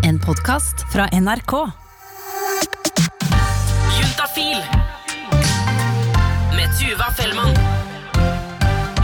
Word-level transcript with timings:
En 0.00 0.18
podkast 0.18 0.86
fra 0.92 1.04
NRK. 1.12 1.52
Juntafil 3.98 4.62
med 6.56 6.72
Tuva 6.78 7.10
Fellmann. 7.12 7.52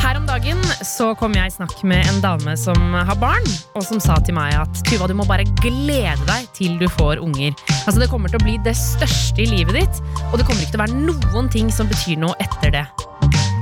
Her 0.01 0.17
om 0.17 0.25
dagen 0.27 0.63
så 0.81 1.11
kom 1.21 1.37
jeg 1.37 1.53
i 1.53 1.55
snakk 1.59 1.77
med 1.85 2.09
en 2.09 2.23
dame 2.25 2.57
som 2.57 2.97
har 2.97 3.21
barn, 3.21 3.45
og 3.77 3.85
som 3.85 4.01
sa 4.01 4.17
til 4.25 4.39
meg 4.39 4.57
at 4.57 4.81
Tuva, 4.89 5.11
du 5.11 5.17
må 5.19 5.29
bare 5.29 5.45
glede 5.61 6.25
deg 6.25 6.49
til 6.57 6.81
du 6.81 6.89
får 6.97 7.21
unger. 7.21 7.53
Altså 7.85 8.01
Det 8.01 8.09
kommer 8.09 8.33
til 8.33 8.41
å 8.41 8.47
bli 8.47 8.57
det 8.65 8.77
største 8.81 9.45
i 9.45 9.51
livet 9.53 9.83
ditt, 9.83 10.05
og 10.33 10.41
det 10.41 10.49
kommer 10.49 10.65
ikke 10.65 10.79
til 10.79 10.81
å 10.81 10.87
være 10.87 11.03
noen 11.05 11.53
ting 11.53 11.69
som 11.69 11.91
betyr 11.93 12.17
noe 12.25 12.39
etter 12.41 12.73
det. 12.81 12.87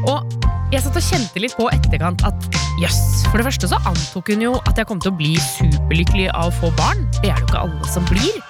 Og 0.06 0.45
jeg 0.72 0.82
satt 0.82 0.98
og 0.98 1.04
kjente 1.04 1.42
litt 1.42 1.54
på 1.56 1.68
etterkant 1.70 2.24
at 2.26 2.46
jøss, 2.82 3.00
for 3.30 3.38
det 3.38 3.46
første 3.46 3.68
så 3.70 3.78
antok 3.86 4.32
hun 4.32 4.42
jo 4.42 4.54
at 4.66 4.78
jeg 4.78 4.88
kom 4.88 5.00
til 5.02 5.12
å 5.12 5.16
bli 5.18 5.34
superlykkelig 5.38 6.28
av 6.34 6.50
å 6.50 6.56
få 6.58 6.72
barn. 6.78 7.04
Det 7.20 7.30
er 7.30 7.38
det 7.38 7.44
jo 7.44 7.50
ikke 7.50 7.64
alle 7.66 7.90
som 7.92 8.06
blir. 8.10 8.40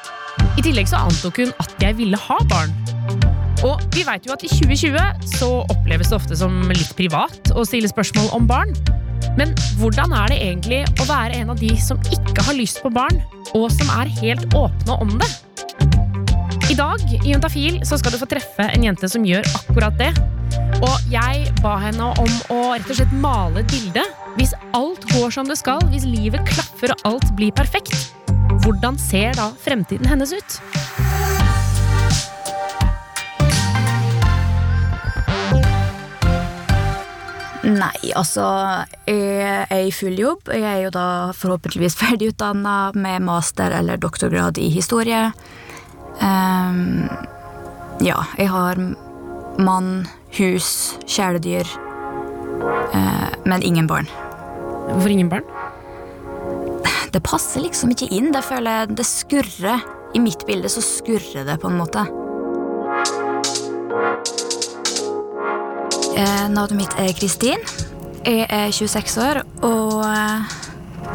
I 0.56 0.64
tillegg 0.64 0.88
så 0.88 1.00
antok 1.05 1.42
hun 1.42 1.52
at 1.62 1.74
jeg 1.82 1.98
ville 1.98 2.20
ha 2.20 2.38
barn. 2.50 2.72
Og 3.64 3.80
vi 3.94 4.05
vet 4.05 4.27
jo 4.27 4.34
at 4.34 4.44
i 4.44 4.50
2020 4.52 5.28
så 5.36 5.48
oppleves 5.72 6.12
det 6.12 6.16
ofte 6.16 6.38
som 6.38 6.56
litt 6.72 6.92
privat 6.96 7.52
å 7.56 7.64
stille 7.68 7.88
spørsmål 7.91 8.30
om 8.36 8.48
barn. 8.48 8.72
Men 9.36 9.52
hvordan 9.80 10.12
er 10.16 10.33
det 10.33 10.41
egentlig 10.44 10.83
å 11.02 11.08
være 11.08 11.41
en 11.41 11.52
av 11.52 11.60
de 11.60 11.72
som 11.80 12.00
ikke 12.12 12.44
har 12.46 12.56
lyst 12.56 12.80
på 12.84 12.92
barn, 12.92 13.20
og 13.56 13.69
som 13.72 13.91
er 14.00 14.12
helt 14.22 14.48
åpne 14.56 14.96
om 15.05 15.12
det? 15.20 15.28
I 16.72 16.77
dag 16.78 17.02
i 17.12 17.20
Juntafil 17.30 17.83
så 17.86 18.00
skal 18.00 18.12
du 18.12 18.20
få 18.20 18.28
treffe 18.30 18.64
en 18.72 18.88
jente 18.88 19.08
som 19.08 19.24
gjør 19.24 19.46
akkurat 19.60 19.96
det. 20.00 20.10
Og 20.84 21.09
jeg 21.10 21.48
ba 21.62 21.77
henne 21.80 22.10
om 22.20 22.32
å 22.52 22.60
rett 22.74 22.91
og 22.91 22.98
slett 22.98 23.14
male 23.23 23.62
et 23.62 23.73
bilde. 23.73 24.05
Hvis 24.36 24.52
alt 24.77 25.06
går 25.14 25.32
som 25.32 25.48
det 25.48 25.59
skal, 25.60 25.80
hvis 25.92 26.05
livet 26.09 26.45
klaffer 26.48 26.92
og 26.92 27.06
alt 27.12 27.30
blir 27.38 27.55
perfekt, 27.56 28.12
hvordan 28.64 28.98
ser 29.00 29.36
da 29.38 29.50
fremtiden 29.64 30.09
hennes 30.10 30.34
ut? 30.36 30.60
Nei, 37.67 38.12
altså 38.14 38.44
Jeg 39.08 39.67
er 39.67 39.86
i 39.89 39.94
full 39.94 40.14
jobb. 40.19 40.52
Jeg 40.55 40.67
er 40.70 40.84
jo 40.84 40.92
da 40.94 41.08
forhåpentligvis 41.36 41.98
ferdigutdanna 42.02 42.92
med 42.94 43.24
master- 43.27 43.74
eller 43.74 43.98
doktorgrad 44.00 44.58
i 44.62 44.69
historie. 44.70 45.30
Um, 46.20 47.08
ja, 48.00 48.22
jeg 48.39 48.48
har 48.52 48.78
mann, 49.58 50.06
hus, 50.39 50.97
kjæledyr. 51.06 51.67
eh, 52.95 53.29
men 53.45 53.62
ingen 53.62 53.87
barn. 53.87 54.06
Hvorfor 54.89 55.11
ingen 55.11 55.29
barn? 55.29 55.45
Det 57.12 57.23
passer 57.25 57.62
liksom 57.65 57.91
ikke 57.95 58.09
inn. 58.12 58.33
Det 58.33 58.45
føler 58.45 58.70
jeg 58.81 58.97
det 58.98 59.07
skurrer. 59.07 59.84
I 60.14 60.20
mitt 60.20 60.47
bilde 60.47 60.69
så 60.69 60.83
skurrer 60.84 61.45
det 61.47 61.59
på 61.62 61.69
en 61.70 61.79
måte. 61.79 62.05
Eh, 66.17 66.47
Navnet 66.53 66.77
mitt 66.79 66.95
er 67.01 67.12
Kristin. 67.17 67.62
Jeg 68.27 68.47
er 68.51 68.70
26 68.75 69.19
år, 69.23 69.42
og 69.62 70.01
eh, 70.05 70.55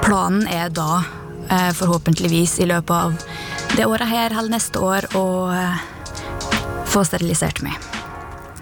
planen 0.06 0.46
er 0.48 0.70
da, 0.70 1.02
eh, 1.50 1.72
forhåpentligvis 1.76 2.60
i 2.64 2.70
løpet 2.70 2.92
av 2.96 3.18
det 3.76 3.88
året 3.88 4.08
her 4.08 4.32
eller 4.32 4.54
neste 4.56 4.80
år, 4.84 5.08
å 5.16 5.26
få 6.92 7.04
sterilisert 7.08 7.62
meg. 7.64 7.91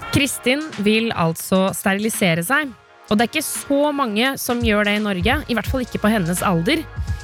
Kristin 0.09 0.63
vil 0.81 1.11
altså 1.13 1.67
sterilisere 1.77 2.41
seg. 2.45 2.71
Og 3.09 3.17
det 3.17 3.25
er 3.25 3.29
ikke 3.31 3.45
så 3.45 3.89
mange 3.93 4.33
som 4.41 4.61
gjør 4.65 4.85
det 4.87 4.95
i 4.97 5.01
Norge, 5.03 5.35
i 5.49 5.57
hvert 5.57 5.69
fall 5.69 5.85
ikke 5.85 6.01
på 6.01 6.11
hennes 6.13 6.41
alder. 6.45 6.81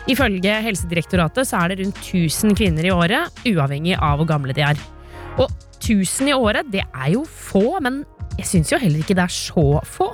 Ifølge 0.10 0.58
Helsedirektoratet 0.66 1.50
så 1.50 1.64
er 1.64 1.74
det 1.74 1.80
rundt 1.82 2.02
1000 2.02 2.54
kvinner 2.58 2.86
i 2.86 2.94
året, 2.94 3.42
uavhengig 3.46 3.96
av 3.98 4.20
hvor 4.22 4.30
gamle 4.30 4.54
de 4.54 4.66
er. 4.66 4.82
Og 5.42 5.50
1000 5.80 6.30
i 6.30 6.38
året, 6.38 6.70
det 6.74 6.84
er 6.86 7.10
jo 7.16 7.24
få, 7.26 7.80
men 7.86 8.04
jeg 8.38 8.50
syns 8.52 8.74
jo 8.74 8.82
heller 8.82 9.02
ikke 9.02 9.18
det 9.18 9.26
er 9.26 9.34
så 9.34 9.66
få. 9.90 10.12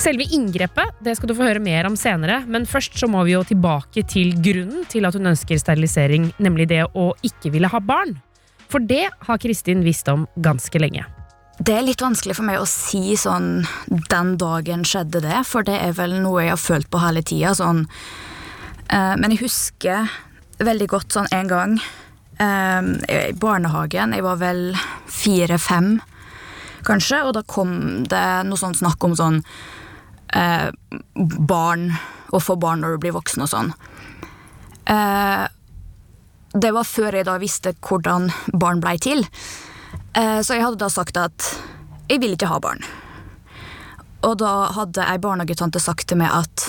Selve 0.00 0.24
inngrepet 0.32 0.96
det 1.04 1.18
skal 1.18 1.28
du 1.28 1.36
få 1.36 1.44
høre 1.44 1.60
mer 1.60 1.88
om 1.88 1.96
senere, 1.98 2.40
men 2.48 2.68
først 2.68 2.96
så 3.00 3.08
må 3.08 3.24
vi 3.28 3.36
jo 3.36 3.44
tilbake 3.44 4.04
til 4.08 4.32
grunnen 4.40 4.88
til 4.88 5.08
at 5.08 5.16
hun 5.16 5.32
ønsker 5.32 5.60
sterilisering, 5.60 6.32
nemlig 6.40 6.70
det 6.72 6.86
å 6.96 7.10
ikke 7.26 7.52
ville 7.52 7.68
ha 7.68 7.84
barn. 7.84 8.16
For 8.72 8.80
det 8.80 9.08
har 9.26 9.40
Kristin 9.42 9.84
visst 9.84 10.08
om 10.08 10.28
ganske 10.40 10.80
lenge. 10.80 11.04
Det 11.60 11.74
er 11.76 11.82
litt 11.84 12.00
vanskelig 12.00 12.38
for 12.38 12.48
meg 12.48 12.56
å 12.56 12.68
si 12.68 13.12
sånn 13.20 13.66
den 14.08 14.30
dagen 14.40 14.80
skjedde 14.88 15.20
det, 15.20 15.42
for 15.44 15.66
det 15.66 15.74
er 15.76 15.92
vel 15.98 16.14
noe 16.22 16.46
jeg 16.46 16.54
har 16.54 16.60
følt 16.60 16.88
på 16.88 17.02
hele 17.02 17.20
tida. 17.20 17.52
Sånn. 17.58 17.82
Eh, 18.88 19.12
men 19.20 19.34
jeg 19.34 19.42
husker 19.42 20.08
veldig 20.64 20.88
godt 20.88 21.18
sånn 21.18 21.28
en 21.36 21.50
gang 21.50 21.76
eh, 22.40 22.80
i 23.12 23.36
barnehagen. 23.36 24.16
Jeg 24.16 24.24
var 24.24 24.40
vel 24.40 24.72
fire-fem, 25.12 25.98
kanskje, 26.88 27.20
og 27.28 27.36
da 27.36 27.44
kom 27.44 27.76
det 28.08 28.24
noe 28.48 28.60
sånn 28.60 28.80
snakk 28.80 29.04
om 29.04 29.18
sånn 29.20 29.42
eh, 30.32 30.70
barn, 31.52 31.90
å 32.32 32.40
få 32.40 32.56
barn 32.56 32.80
når 32.86 32.96
du 32.96 33.04
blir 33.04 33.18
voksen 33.20 33.44
og 33.44 33.52
sånn. 33.52 33.74
Det 36.50 36.70
var 36.74 36.86
før 36.88 37.14
jeg 37.14 37.26
da 37.28 37.36
visste 37.38 37.76
hvordan 37.84 38.30
barn 38.58 38.80
blei 38.82 38.96
til. 39.02 39.26
Eh, 40.16 40.40
Så 40.42 40.56
jeg 40.56 40.64
hadde 40.64 40.80
da 40.80 40.88
sagt 40.92 41.16
at 41.20 41.50
jeg 42.10 42.20
vil 42.22 42.34
ikke 42.34 42.48
ha 42.50 42.58
barn. 42.62 42.82
Og 44.26 44.36
da 44.42 44.70
hadde 44.76 45.04
ei 45.06 45.18
barnehagetante 45.22 45.80
sagt 45.80 46.08
til 46.10 46.18
meg 46.20 46.32
at 46.34 46.66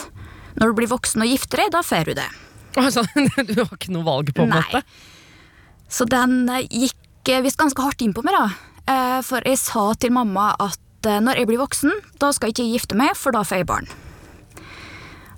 når 0.59 0.71
du 0.71 0.77
blir 0.77 0.91
voksen 0.91 1.23
og 1.23 1.31
gifter 1.31 1.63
deg, 1.63 1.71
da 1.73 1.81
får 1.85 2.11
du 2.11 2.13
det. 2.21 2.29
Altså, 2.79 3.01
du 3.03 3.57
har 3.57 3.71
ikke 3.75 3.91
noe 3.91 4.05
valg 4.07 4.29
på 4.35 4.45
en 4.45 4.53
Nei. 4.53 4.61
måte? 4.63 4.79
Så 5.91 6.05
den 6.07 6.45
eh, 6.49 6.63
gikk 6.71 7.27
eh, 7.33 7.41
visst 7.43 7.59
ganske 7.59 7.83
hardt 7.83 8.01
inn 8.05 8.13
på 8.15 8.23
meg, 8.23 8.37
da. 8.37 8.51
For 9.23 9.43
jeg 9.45 9.59
sa 9.61 9.83
til 10.01 10.11
mamma 10.11 10.49
at 10.59 10.79
når 11.05 11.37
jeg 11.39 11.47
blir 11.47 11.59
voksen, 11.61 11.91
da 12.19 12.31
skal 12.35 12.49
jeg 12.49 12.55
ikke 12.55 12.71
gifte 12.73 12.97
meg, 12.99 13.13
for 13.15 13.31
da 13.35 13.43
får 13.47 13.61
jeg 13.61 13.67
barn. 13.69 13.85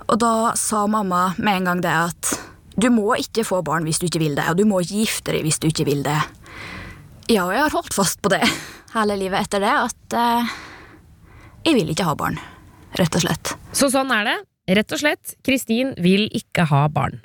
Og 0.09 0.18
da 0.22 0.53
sa 0.59 0.86
mamma 0.90 1.34
med 1.38 1.59
en 1.59 1.68
gang 1.69 1.81
det 1.84 1.92
at 1.94 2.31
du 2.80 2.88
må 2.94 3.13
ikke 3.19 3.46
få 3.46 3.59
barn 3.66 3.86
hvis 3.86 4.00
du 4.02 4.08
ikke 4.08 4.22
vil 4.24 4.34
det, 4.40 4.47
og 4.50 4.58
du 4.58 4.66
må 4.69 4.80
ikke 4.81 5.03
gifte 5.03 5.36
deg 5.36 5.46
hvis 5.46 5.59
du 5.62 5.68
ikke 5.69 5.86
vil 5.90 6.02
det. 6.08 6.18
Ja, 7.31 7.45
og 7.47 7.53
jeg 7.56 7.63
har 7.63 7.72
holdt 7.72 7.95
fast 7.95 8.19
på 8.23 8.31
det 8.34 8.41
hele 8.94 9.16
livet 9.19 9.45
etter 9.45 9.63
det, 9.63 9.72
at 9.72 10.16
eh, 10.19 10.56
jeg 11.63 11.78
vil 11.78 11.91
ikke 11.94 12.07
ha 12.07 12.16
barn, 12.19 12.35
rett 13.00 13.16
og 13.16 13.23
slett. 13.23 13.53
Så 13.72 13.88
sånn 13.94 14.11
er 14.11 14.28
det. 14.28 14.39
Rett 14.75 14.95
og 14.95 15.00
slett, 15.00 15.35
Kristin 15.44 15.94
vil 16.03 16.28
ikke 16.35 16.66
ha 16.69 16.85
barn. 16.91 17.22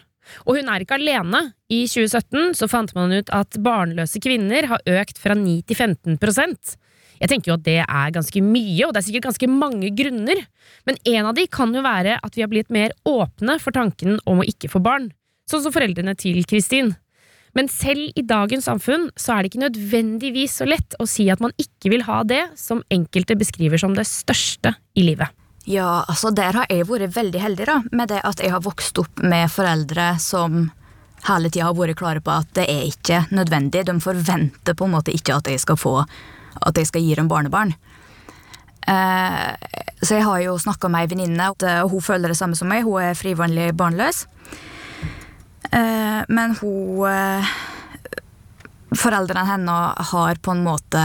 Og 0.47 0.58
hun 0.58 0.69
er 0.70 0.84
ikke 0.84 0.98
alene. 0.98 1.48
I 1.72 1.84
2017 1.91 2.54
så 2.58 2.69
fant 2.70 2.92
man 2.97 3.14
ut 3.14 3.31
at 3.34 3.58
barnløse 3.64 4.20
kvinner 4.22 4.69
har 4.70 4.84
økt 5.00 5.19
fra 5.20 5.37
9 5.37 5.58
til 5.69 5.76
15% 5.76 6.76
Jeg 7.19 7.31
tenker 7.31 7.50
jo 7.50 7.56
at 7.58 7.64
det 7.66 7.81
er 7.82 8.14
ganske 8.14 8.42
mye, 8.44 8.87
og 8.87 8.94
det 8.94 9.00
er 9.00 9.06
sikkert 9.08 9.31
ganske 9.31 9.50
mange 9.50 9.91
grunner. 9.98 10.44
Men 10.87 11.00
en 11.10 11.31
av 11.31 11.34
de 11.34 11.48
kan 11.50 11.75
jo 11.75 11.82
være 11.82 12.19
at 12.22 12.38
vi 12.38 12.44
har 12.44 12.53
blitt 12.53 12.70
mer 12.75 12.94
åpne 13.08 13.58
for 13.62 13.75
tanken 13.75 14.20
om 14.25 14.42
å 14.42 14.47
ikke 14.47 14.70
få 14.70 14.82
barn. 14.84 15.10
Sånn 15.50 15.64
som 15.64 15.75
foreldrene 15.75 16.14
til 16.19 16.44
Kristin. 16.47 16.94
Men 17.58 17.66
selv 17.66 18.12
i 18.14 18.22
dagens 18.22 18.69
samfunn 18.69 19.08
så 19.19 19.34
er 19.34 19.42
det 19.42 19.50
ikke 19.50 19.64
nødvendigvis 19.64 20.60
så 20.60 20.66
lett 20.69 20.94
å 21.02 21.08
si 21.10 21.26
at 21.32 21.42
man 21.42 21.50
ikke 21.58 21.91
vil 21.91 22.04
ha 22.06 22.20
det 22.22 22.44
som 22.58 22.84
enkelte 22.94 23.34
beskriver 23.41 23.80
som 23.82 23.96
det 23.98 24.06
største 24.06 24.76
i 24.94 25.02
livet. 25.08 25.34
Ja, 25.69 26.04
altså 26.06 26.30
der 26.32 26.54
har 26.54 26.70
jeg 26.70 26.86
vært 26.88 27.16
veldig 27.16 27.41
heldig 27.42 27.66
da, 27.69 27.80
med 27.91 28.12
det 28.14 28.22
at 28.24 28.38
jeg 28.41 28.54
har 28.54 28.62
vokst 28.64 29.02
opp 29.02 29.20
med 29.26 29.50
foreldre 29.50 30.12
som 30.22 30.69
hele 31.26 31.50
tida 31.50 31.66
har 31.66 31.76
vært 31.76 31.98
klare 31.98 32.22
på 32.22 32.30
at 32.30 32.54
det 32.56 32.69
er 32.70 32.86
ikke 32.86 33.24
nødvendig. 33.34 33.82
De 33.90 33.98
forventer 34.00 34.78
på 34.78 34.86
en 34.86 34.94
måte 34.94 35.12
ikke 35.12 35.40
at 35.42 35.50
jeg 35.50 35.60
skal 35.60 35.80
få 35.80 35.98
at 35.98 36.78
jeg 36.78 36.88
skal 36.88 37.04
gi 37.04 37.19
dem 37.19 37.28
barnebarn. 37.28 37.75
Eh, 38.88 39.50
så 40.00 40.14
jeg 40.14 40.25
har 40.30 40.40
jo 40.46 40.56
snakka 40.62 40.88
med 40.88 41.04
ei 41.04 41.10
venninne, 41.10 41.50
og 41.50 41.90
hun 41.92 42.06
føler 42.06 42.30
det 42.30 42.38
samme 42.38 42.56
som 42.56 42.70
meg. 42.70 42.86
Hun 42.86 43.02
er 43.02 43.19
frivillig 43.19 43.72
barnløs. 43.76 44.25
Eh, 45.71 46.23
men 46.29 46.56
hun 46.61 47.09
eh, 47.11 47.56
Foreldrene 48.97 49.44
hennes 49.44 50.09
har 50.12 50.38
på 50.41 50.55
en 50.55 50.62
måte 50.65 51.00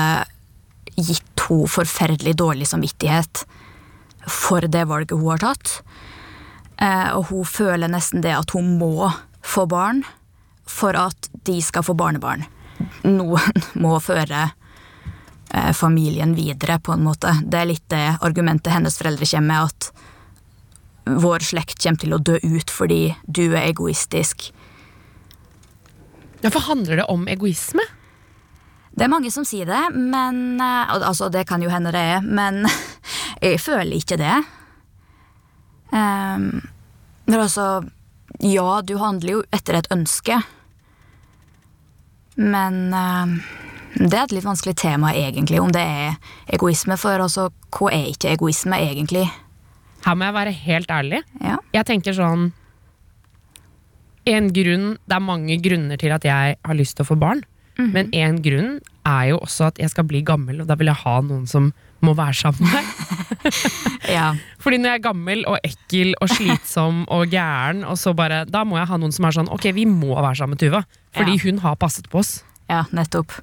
gitt 0.95 1.41
henne 1.43 1.67
forferdelig 1.67 2.37
dårlig 2.39 2.69
samvittighet 2.69 3.41
for 4.23 4.63
det 4.71 4.85
valget 4.87 5.11
hun 5.17 5.33
har 5.33 5.41
tatt. 5.43 5.73
Eh, 6.79 7.09
og 7.11 7.27
hun 7.33 7.43
føler 7.43 7.91
nesten 7.91 8.23
det 8.23 8.31
at 8.37 8.55
hun 8.55 8.77
må 8.79 9.11
få 9.43 9.65
barn 9.67 9.99
for 10.63 10.95
at 10.95 11.27
de 11.43 11.57
skal 11.61 11.83
få 11.83 11.97
barnebarn. 11.99 12.45
Noen 13.03 13.65
må 13.83 13.99
føre 14.03 14.51
familien 15.77 16.31
videre, 16.33 16.79
på 16.81 16.95
en 16.95 17.03
måte. 17.05 17.29
Det 17.45 17.59
er 17.59 17.67
litt 17.69 17.83
det 17.91 18.15
argumentet 18.25 18.73
hennes 18.73 18.95
foreldre 18.97 19.27
kommer 19.27 19.67
med, 19.67 19.67
at 19.67 20.12
vår 21.05 21.43
slekt 21.43 21.81
kommer 21.83 21.99
til 21.99 22.15
å 22.15 22.21
dø 22.21 22.37
ut 22.41 22.71
fordi 22.71 23.15
du 23.25 23.45
er 23.51 23.67
egoistisk. 23.69 24.51
Ja, 26.43 26.51
For 26.51 26.63
handler 26.67 26.99
det 26.99 27.09
om 27.11 27.27
egoisme? 27.31 27.83
Det 28.93 29.07
er 29.07 29.11
mange 29.11 29.31
som 29.33 29.45
sier 29.47 29.65
det, 29.65 29.83
men 29.95 30.61
eh, 30.61 30.91
Altså, 30.93 31.29
det 31.33 31.47
kan 31.49 31.63
jo 31.63 31.71
hende 31.71 31.93
det 31.95 32.03
er, 32.17 32.21
men 32.21 32.67
jeg 33.43 33.61
føler 33.63 33.97
ikke 33.97 34.19
det. 34.21 34.35
Um, 35.93 36.61
men 37.25 37.39
altså 37.39 37.83
ja, 38.39 38.81
du 38.81 38.97
handler 38.97 39.37
jo 39.37 39.43
etter 39.53 39.77
et 39.77 39.89
ønske. 39.93 40.39
Men 42.35 42.93
um, 42.93 43.35
det 43.95 44.17
er 44.17 44.23
et 44.25 44.35
litt 44.35 44.47
vanskelig 44.47 44.75
tema, 44.81 45.13
egentlig, 45.13 45.61
om 45.61 45.71
det 45.73 45.83
er 45.83 46.15
egoisme. 46.55 46.97
For 46.99 47.21
altså, 47.21 47.49
hva 47.73 47.91
er 47.93 48.09
ikke 48.11 48.33
egoisme, 48.33 48.79
egentlig? 48.81 49.27
Her 50.05 50.15
må 50.19 50.27
jeg 50.27 50.35
være 50.35 50.51
helt 50.65 50.91
ærlig. 50.91 51.21
Ja. 51.41 51.57
Jeg 51.73 51.85
tenker 51.89 52.15
sånn 52.17 52.51
en 54.25 54.47
grunn, 54.55 54.93
Det 55.03 55.15
er 55.17 55.19
mange 55.23 55.57
grunner 55.59 55.99
til 55.99 56.13
at 56.15 56.23
jeg 56.23 56.55
har 56.63 56.75
lyst 56.79 56.95
til 56.95 57.03
å 57.03 57.09
få 57.11 57.17
barn. 57.19 57.41
Men 57.77 58.11
en 58.13 58.37
grunn 58.45 58.75
er 59.09 59.31
jo 59.31 59.39
også 59.41 59.65
at 59.71 59.79
jeg 59.81 59.89
skal 59.89 60.05
bli 60.05 60.21
gammel, 60.23 60.61
og 60.61 60.67
da 60.69 60.75
vil 60.77 60.91
jeg 60.91 60.99
ha 61.01 61.15
noen 61.25 61.47
som 61.49 61.71
må 62.05 62.13
være 62.15 62.35
sammen 62.37 62.69
med 62.69 62.75
meg. 62.77 63.57
ja. 64.15 64.27
Fordi 64.61 64.77
når 64.79 64.91
jeg 64.93 64.99
er 64.99 65.03
gammel 65.07 65.41
og 65.49 65.57
ekkel 65.65 66.13
og 66.21 66.29
slitsom 66.31 67.01
og 67.11 67.33
gæren, 67.33 67.81
og 67.87 67.97
så 67.99 68.13
bare, 68.15 68.43
da 68.45 68.61
må 68.63 68.77
jeg 68.77 68.87
ha 68.91 68.99
noen 69.01 69.11
som 69.15 69.25
er 69.27 69.35
sånn 69.39 69.49
Ok, 69.51 69.65
vi 69.75 69.87
må 69.89 70.13
være 70.13 70.37
sammen 70.39 70.53
med 70.55 70.61
Tuva, 70.61 70.83
fordi 71.17 71.35
Ja. 71.39 71.43
hun 71.47 71.63
har 71.65 71.75
passet 71.81 72.07
på 72.13 72.21
oss. 72.21 72.43
Ja, 72.69 72.83
nettopp. 72.95 73.33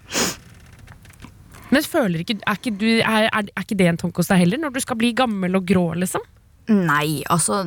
Men 1.70 1.82
føler 1.86 2.22
ikke, 2.22 2.38
er, 2.46 2.56
ikke 2.58 2.72
du, 2.78 2.88
er, 3.02 3.28
er, 3.28 3.50
er 3.50 3.62
ikke 3.66 3.76
det 3.78 3.90
en 3.90 3.98
tanke 4.00 4.22
hos 4.22 4.30
deg 4.30 4.40
heller, 4.44 4.58
når 4.62 4.72
du 4.74 4.80
skal 4.82 4.98
bli 4.98 5.12
gammel 5.18 5.58
og 5.58 5.66
grå, 5.68 5.88
liksom? 5.98 6.22
Nei, 6.70 7.24
altså 7.26 7.64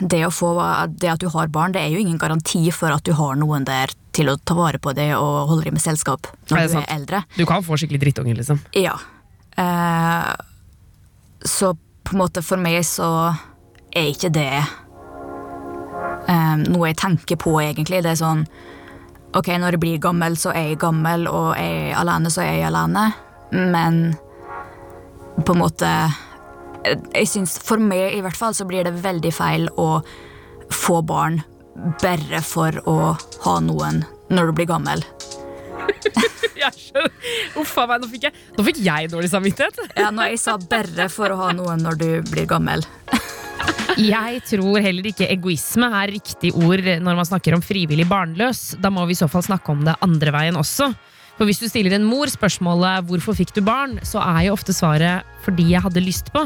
det, 0.00 0.24
få, 0.34 0.50
det 0.90 1.10
at 1.12 1.22
du 1.22 1.28
har 1.30 1.50
barn, 1.54 1.70
det 1.74 1.84
er 1.84 1.92
jo 1.94 2.00
ingen 2.02 2.18
garanti 2.18 2.64
for 2.74 2.90
at 2.90 3.04
du 3.06 3.12
har 3.14 3.36
noen 3.38 3.62
der 3.68 3.92
til 4.16 4.32
å 4.32 4.34
ta 4.42 4.56
vare 4.58 4.80
på 4.82 4.90
det 4.96 5.12
og 5.14 5.52
holde 5.52 5.68
deg 5.68 5.76
med 5.76 5.84
selskap 5.84 6.26
når 6.50 6.56
det 6.58 6.72
du 6.72 6.78
er 6.80 6.88
eldre. 6.96 7.20
Du 7.36 7.44
kan 7.46 7.62
få 7.62 7.78
skikkelig 7.78 8.00
drittunger, 8.02 8.34
liksom. 8.40 8.58
Ja. 8.74 8.96
Eh, 9.54 10.32
så 11.46 11.76
på 12.02 12.16
en 12.16 12.22
måte 12.24 12.42
for 12.42 12.58
meg 12.58 12.82
så 12.88 13.30
er 13.94 14.10
ikke 14.10 14.32
det 14.34 14.50
eh, 16.26 16.56
noe 16.64 16.90
jeg 16.90 16.98
tenker 16.98 17.38
på, 17.38 17.54
egentlig. 17.62 18.02
Det 18.02 18.16
er 18.16 18.20
sånn 18.24 18.44
Ok, 19.30 19.46
når 19.62 19.76
jeg 19.76 19.82
blir 19.84 19.98
gammel, 20.02 20.34
så 20.34 20.50
er 20.50 20.72
jeg 20.72 20.80
gammel, 20.82 21.28
og 21.30 21.52
er 21.54 21.68
jeg 21.70 21.92
alene, 22.00 22.32
så 22.34 22.42
er 22.42 22.56
jeg 22.56 22.66
alene. 22.66 23.04
Men 23.54 24.00
på 25.46 25.54
en 25.54 25.60
måte 25.60 25.90
Jeg 26.84 27.28
syns 27.28 27.58
For 27.62 27.80
meg 27.82 28.16
i 28.16 28.22
hvert 28.24 28.38
fall 28.38 28.54
så 28.56 28.66
blir 28.68 28.86
det 28.86 28.94
veldig 29.02 29.32
feil 29.34 29.68
å 29.80 30.00
få 30.70 31.00
barn 31.02 31.40
bare 32.02 32.40
for 32.44 32.76
å 32.88 32.96
ha 33.44 33.54
noen 33.64 34.02
når 34.30 34.50
du 34.50 34.56
blir 34.60 34.68
gammel. 34.70 35.02
Jeg 36.60 36.76
skjønner. 36.76 37.12
Uff 37.60 37.72
a 37.80 37.86
meg, 37.88 38.02
nå 38.02 38.08
fikk 38.10 38.26
jeg, 38.28 38.34
nå 38.56 38.64
fikk 38.66 38.80
jeg 38.84 39.08
dårlig 39.10 39.30
samvittighet. 39.32 39.78
Ja, 39.96 40.10
når 40.12 40.34
jeg 40.34 40.40
sa 40.42 40.56
bare 40.60 41.06
for 41.12 41.32
å 41.32 41.38
ha 41.40 41.46
noen 41.56 41.80
når 41.86 41.96
du 41.96 42.08
blir 42.28 42.44
gammel. 42.50 42.84
Jeg 44.00 44.42
tror 44.46 44.78
heller 44.80 45.08
ikke 45.10 45.28
egoisme 45.32 45.88
er 45.98 46.12
riktig 46.14 46.52
ord 46.56 46.84
når 47.02 47.16
man 47.18 47.26
snakker 47.26 47.56
om 47.56 47.64
frivillig 47.64 48.06
barnløs. 48.08 48.76
Da 48.80 48.92
må 48.92 49.04
vi 49.08 49.16
i 49.16 49.18
så 49.18 49.28
fall 49.28 49.44
snakke 49.44 49.72
om 49.72 49.82
det 49.88 49.96
andre 50.04 50.32
veien 50.36 50.56
også. 50.60 50.92
For 51.40 51.48
hvis 51.48 51.62
du 51.62 51.70
stiller 51.70 51.94
en 51.96 52.04
mor 52.04 52.28
spørsmålet 52.28 53.06
'hvorfor 53.08 53.32
fikk 53.32 53.54
du 53.56 53.62
barn', 53.64 53.96
så 54.04 54.20
er 54.20 54.44
jo 54.44 54.52
ofte 54.52 54.76
svaret 54.76 55.24
'fordi 55.40 55.70
jeg 55.70 55.80
hadde 55.80 56.04
lyst 56.04 56.28
på'. 56.34 56.44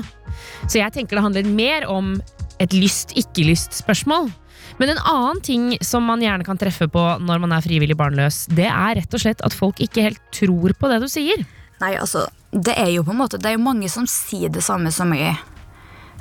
Så 0.70 0.78
jeg 0.78 0.92
tenker 0.92 1.16
det 1.16 1.24
handler 1.24 1.50
mer 1.50 1.88
om 1.90 2.22
et 2.60 2.70
lyst-ikke-lyst-spørsmål. 2.70 4.30
Men 4.78 4.90
en 4.90 5.02
annen 5.02 5.40
ting 5.42 5.78
som 5.82 6.04
man 6.04 6.20
gjerne 6.20 6.44
kan 6.44 6.56
treffe 6.56 6.86
på 6.86 7.18
når 7.18 7.40
man 7.40 7.50
er 7.50 7.60
frivillig 7.60 7.96
barnløs, 7.96 8.46
det 8.46 8.70
er 8.70 8.94
rett 8.94 9.12
og 9.12 9.20
slett 9.20 9.42
at 9.42 9.52
folk 9.52 9.82
ikke 9.82 10.02
helt 10.02 10.22
tror 10.30 10.70
på 10.78 10.88
det 10.88 11.00
du 11.02 11.08
sier. 11.08 11.44
Nei, 11.80 11.96
altså, 11.96 12.28
det 12.52 12.78
er 12.78 12.90
jo 12.94 13.02
på 13.02 13.10
en 13.10 13.18
måte 13.18 13.36
Det 13.36 13.46
er 13.46 13.58
jo 13.58 13.66
mange 13.66 13.90
som 13.90 14.06
sier 14.06 14.48
det 14.48 14.62
samme 14.62 14.92
som 14.92 15.10
meg 15.10 15.34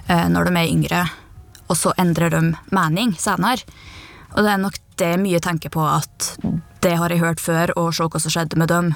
eh, 0.09 0.27
når 0.29 0.49
de 0.49 0.57
er 0.57 0.73
yngre, 0.73 1.09
og 1.69 1.77
så 1.77 1.93
endrer 1.95 2.29
de 2.29 2.55
mening 2.71 3.13
senere. 3.13 3.61
Og 4.33 4.41
det 4.41 4.49
er 4.49 4.57
nok 4.57 4.81
det 4.97 5.19
mye 5.21 5.39
tenker 5.39 5.69
på 5.69 5.85
at 5.85 6.33
det 6.83 6.97
har 6.99 7.13
jeg 7.13 7.23
hørt 7.23 7.41
før, 7.41 7.73
og 7.79 7.93
se 7.95 8.05
hva 8.05 8.21
som 8.21 8.33
skjedde 8.33 8.59
med 8.59 8.71
dem. 8.71 8.93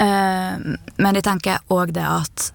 Eh, 0.00 0.62
men 1.02 1.18
jeg 1.18 1.26
tenker 1.26 1.62
òg 1.72 1.92
det 1.96 2.06
at 2.06 2.48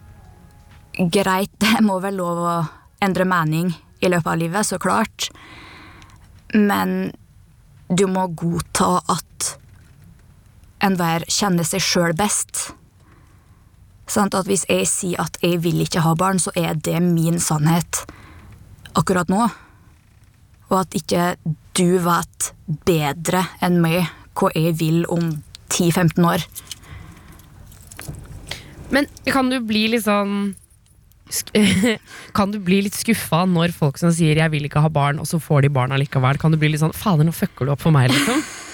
greit, 1.13 1.53
det 1.63 1.83
må 1.85 1.99
vel 2.03 2.19
lov 2.21 2.41
å 2.41 2.57
endre 3.03 3.27
mening 3.29 3.73
i 4.01 4.09
løpet 4.09 4.31
av 4.31 4.41
livet, 4.41 4.67
så 4.67 4.79
klart. 4.81 5.29
Men 6.53 7.11
du 7.87 8.07
må 8.11 8.27
godta 8.35 8.97
at 9.11 9.53
enhver 10.83 11.25
kjenner 11.31 11.67
seg 11.67 11.83
sjøl 11.83 12.15
best. 12.17 12.71
Sånn, 14.07 14.31
At 14.31 14.47
hvis 14.47 14.63
jeg 14.69 14.87
sier 14.87 15.21
at 15.23 15.37
jeg 15.43 15.59
vil 15.65 15.81
ikke 15.83 16.03
ha 16.05 16.13
barn, 16.15 16.39
så 16.39 16.53
er 16.55 16.77
det 16.79 17.01
min 17.03 17.41
sannhet 17.43 18.05
akkurat 18.95 19.27
nå. 19.29 19.49
Og 20.69 20.79
at 20.81 20.95
ikke 20.97 21.35
du 21.77 21.99
vet 22.03 22.51
bedre 22.87 23.45
enn 23.63 23.79
meg 23.83 24.07
hva 24.37 24.51
jeg 24.53 24.75
vil 24.79 25.03
om 25.13 25.29
10-15 25.71 26.25
år. 26.27 26.45
Men 28.93 29.07
kan 29.27 29.51
du 29.51 29.59
bli 29.67 29.87
litt 29.91 30.05
sånn 30.05 30.55
Kan 32.37 32.53
du 32.53 32.59
bli 32.63 32.77
litt 32.85 32.95
skuffa 32.95 33.41
når 33.49 33.73
folk 33.75 33.97
som 33.99 34.13
sier 34.15 34.37
'jeg 34.39 34.51
vil 34.53 34.63
ikke 34.63 34.79
ha 34.79 34.87
barn', 34.87 35.19
og 35.19 35.27
så 35.27 35.41
får 35.43 35.65
de 35.65 35.69
barna 35.75 35.97
likevel? 35.99 36.39
Kan 36.39 36.51
du 36.51 36.57
bli 36.57 36.69
litt 36.71 36.79
sånn 36.79 36.95
'fader, 36.95 37.27
nå 37.27 37.33
fucker 37.35 37.65
du 37.65 37.71
opp 37.73 37.81
for 37.83 37.91
meg', 37.91 38.11
liksom? 38.13 38.39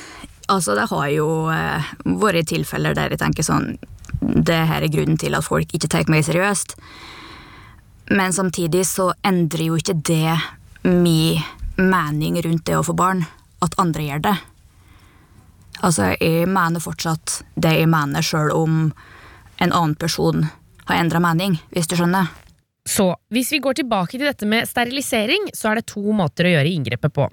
Altså, 0.52 0.76
det 0.76 0.90
har 0.92 1.08
jo 1.08 1.48
eh, 1.50 1.82
vært 2.04 2.50
tilfeller 2.52 2.94
der 2.94 3.10
jeg 3.10 3.22
tenker 3.22 3.46
sånn 3.48 3.78
Det 4.20 4.60
her 4.68 4.84
er 4.84 4.92
grunnen 4.92 5.18
til 5.18 5.36
at 5.36 5.44
folk 5.44 5.72
ikke 5.74 5.88
tar 5.88 6.04
meg 6.12 6.26
seriøst. 6.28 6.76
Men 8.12 8.36
samtidig 8.36 8.84
så 8.86 9.14
endrer 9.24 9.66
jo 9.70 9.78
ikke 9.80 9.96
det 10.04 10.36
min 10.84 11.40
mening 11.80 12.42
rundt 12.42 12.66
det 12.68 12.78
å 12.78 12.86
få 12.86 12.96
barn, 12.98 13.26
at 13.64 13.78
andre 13.82 14.06
gjør 14.08 14.26
det. 14.28 14.36
Altså, 15.84 16.14
jeg 16.20 16.48
mener 16.48 16.84
fortsatt 16.84 17.42
det 17.56 17.74
jeg 17.80 17.90
mener, 17.92 18.24
sjøl 18.24 18.54
om 18.56 18.78
en 19.62 19.72
annen 19.72 19.96
person 20.00 20.46
har 20.88 21.00
endra 21.00 21.22
mening, 21.24 21.58
hvis 21.74 21.90
du 21.90 21.98
skjønner. 21.98 22.30
Så 22.84 23.14
hvis 23.32 23.52
vi 23.54 23.62
går 23.64 23.78
tilbake 23.80 24.18
til 24.18 24.28
dette 24.28 24.48
med 24.50 24.68
sterilisering, 24.68 25.48
så 25.56 25.72
er 25.72 25.80
det 25.80 25.88
to 25.94 26.04
måter 26.16 26.50
å 26.50 26.54
gjøre 26.58 26.72
inngrepet 26.72 27.14
på. 27.16 27.30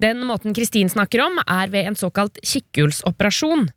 Den 0.00 0.22
måten 0.24 0.56
Kristin 0.56 0.88
snakker 0.88 1.26
om, 1.26 1.40
er 1.44 1.72
ved 1.72 1.90
en 1.90 1.98
såkalt 1.98 2.40
kikkhullsoperasjon. 2.40 3.68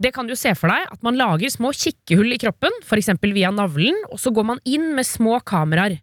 Det 0.00 0.14
kan 0.16 0.28
du 0.28 0.32
se 0.38 0.54
for 0.56 0.72
deg 0.72 0.86
at 0.94 1.02
man 1.04 1.18
lager 1.18 1.52
små 1.52 1.74
kikkehull 1.76 2.32
i 2.32 2.38
kroppen, 2.40 2.72
f.eks. 2.86 3.10
via 3.20 3.50
navlen, 3.52 3.98
og 4.08 4.20
så 4.22 4.32
går 4.32 4.46
man 4.54 4.62
inn 4.64 4.94
med 4.96 5.04
små 5.04 5.42
kameraer. 5.44 5.98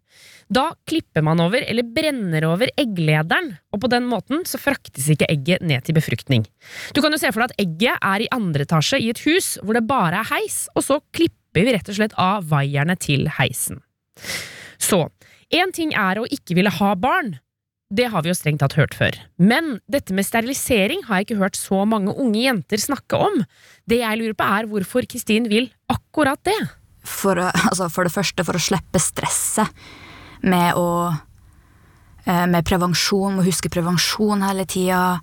Da 0.54 0.70
klipper 0.88 1.26
man 1.26 1.42
over 1.44 1.66
eller 1.66 1.88
brenner 1.96 2.46
over 2.48 2.70
egglederen, 2.80 3.56
og 3.74 3.82
på 3.84 3.90
den 3.92 4.06
måten 4.08 4.46
så 4.48 4.62
fraktes 4.62 5.10
ikke 5.12 5.28
egget 5.34 5.66
ned 5.66 5.84
til 5.88 5.98
befruktning. 5.98 6.46
Du 6.94 7.02
kan 7.02 7.12
jo 7.12 7.20
se 7.20 7.32
for 7.34 7.44
deg 7.44 7.52
at 7.52 7.66
egget 7.66 7.98
er 7.98 8.24
i 8.24 8.30
andre 8.38 8.68
etasje 8.68 9.02
i 9.02 9.10
et 9.12 9.24
hus 9.26 9.56
hvor 9.64 9.76
det 9.76 9.88
bare 9.90 10.22
er 10.22 10.32
heis, 10.36 10.68
og 10.78 10.86
så 10.86 11.02
klipper 11.18 11.66
vi 11.66 11.74
rett 11.74 11.90
og 11.90 11.98
slett 11.98 12.16
av 12.22 12.46
vaierne 12.54 12.96
til 13.02 13.26
heisen. 13.40 13.82
Så, 14.78 15.08
én 15.50 15.74
ting 15.74 15.92
er 15.98 16.22
å 16.22 16.30
ikke 16.30 16.56
ville 16.60 16.72
ha 16.78 16.94
barn. 16.96 17.40
Det 17.90 18.10
har 18.12 18.24
vi 18.26 18.30
jo 18.30 18.36
strengt 18.36 18.60
tatt 18.60 18.74
hørt 18.76 18.94
før. 18.98 19.16
Men 19.40 19.78
dette 19.88 20.12
med 20.16 20.26
sterilisering 20.28 21.06
har 21.08 21.22
jeg 21.22 21.28
ikke 21.30 21.38
hørt 21.40 21.56
så 21.56 21.86
mange 21.88 22.12
unge 22.20 22.42
jenter 22.44 22.82
snakke 22.84 23.16
om. 23.16 23.38
Det 23.88 24.02
jeg 24.02 24.20
lurer 24.20 24.36
på 24.36 24.44
er 24.44 24.68
hvorfor 24.68 25.08
Kristin 25.08 25.48
vil 25.48 25.70
akkurat 25.90 26.42
det. 26.44 26.58
for, 27.08 27.40
altså 27.40 27.88
for 27.90 28.04
det 28.04 28.12
første 28.12 28.44
for 28.44 28.60
å 28.60 28.60
slippe 28.60 29.00
stresset 29.00 29.72
med 30.44 30.76
å 30.76 31.14
eh, 32.28 32.46
Med 32.52 32.66
prevensjon, 32.68 33.38
må 33.40 33.46
huske 33.48 33.70
prevensjon 33.72 34.44
hele 34.44 34.66
tida. 34.68 35.22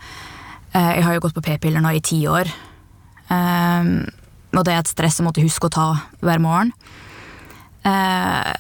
Eh, 0.73 0.95
Jeg 0.97 1.05
har 1.05 1.15
jo 1.15 1.21
gått 1.21 1.35
på 1.37 1.45
p-piller 1.45 1.85
nå 1.85 1.93
i 1.93 2.01
ti 2.01 2.23
år. 2.27 2.49
Eh, 3.29 3.85
Og 4.57 4.65
det 4.65 4.73
er 4.73 4.79
et 4.81 4.89
stress 4.89 5.19
jeg 5.21 5.27
måtte 5.27 5.45
huske 5.45 5.67
å 5.69 5.75
ta 5.75 5.87
hver 6.23 6.41
morgen. 6.41 6.73
Eh, 7.85 8.55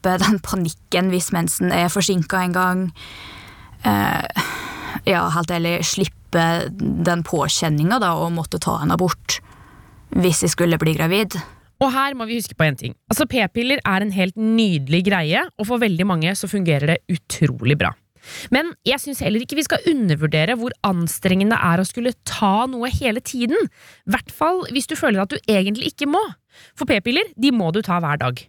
Slippe 0.00 0.16
den 0.22 0.38
panikken 0.40 1.10
hvis 1.12 1.28
mensen 1.32 1.72
er 1.76 1.92
forsinka 1.92 2.40
en 2.46 2.52
gang. 2.56 2.84
Eh, 3.84 4.24
Ja, 5.06 5.28
helt 5.30 5.50
ærlig, 5.54 5.80
slippe 5.86 6.42
den 7.06 7.22
påkjenninga 7.26 8.00
da 8.02 8.12
å 8.18 8.28
måtte 8.32 8.58
ta 8.62 8.80
en 8.82 8.92
abort 8.94 9.38
hvis 10.10 10.42
jeg 10.42 10.52
skulle 10.52 10.78
bli 10.80 10.96
gravid. 10.96 11.36
Og 11.80 11.92
her 11.94 12.16
må 12.18 12.26
vi 12.28 12.40
huske 12.40 12.56
på 12.58 12.66
en 12.66 12.76
ting. 12.76 12.96
Altså 13.08 13.28
P-piller 13.30 13.80
er 13.86 14.02
en 14.04 14.12
helt 14.12 14.36
nydelig 14.36 15.04
greie, 15.06 15.44
og 15.56 15.68
for 15.68 15.80
veldig 15.80 16.06
mange 16.10 16.34
så 16.36 16.50
fungerer 16.50 16.94
det 16.94 16.98
utrolig 17.14 17.78
bra. 17.80 17.92
Men 18.52 18.74
jeg 18.84 19.00
syns 19.00 19.22
heller 19.24 19.40
ikke 19.40 19.56
vi 19.56 19.64
skal 19.64 19.86
undervurdere 19.88 20.58
hvor 20.60 20.74
anstrengende 20.84 21.56
det 21.56 21.70
er 21.70 21.80
å 21.80 21.88
skulle 21.88 22.12
ta 22.28 22.66
noe 22.68 22.90
hele 22.92 23.22
tiden. 23.24 23.70
I 24.04 24.16
hvert 24.16 24.34
fall 24.34 24.64
hvis 24.74 24.90
du 24.90 24.98
føler 24.98 25.22
at 25.22 25.32
du 25.32 25.38
egentlig 25.48 25.94
ikke 25.94 26.10
må. 26.10 26.20
For 26.78 26.88
p-piller 26.88 27.32
de 27.40 27.52
må 27.54 27.70
du 27.74 27.80
ta 27.84 28.00
hver 28.02 28.20
dag. 28.20 28.40